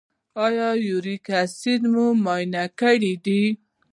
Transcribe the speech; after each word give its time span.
ایا 0.45 0.69
یوریک 0.87 1.25
اسید 1.43 1.81
مو 1.91 2.05
معاینه 2.23 2.63
کړی 2.79 3.13
دی؟ 3.25 3.41